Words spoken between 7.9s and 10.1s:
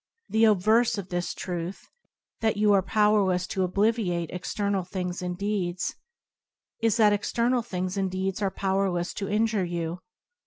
and deeds are powerless to injure you.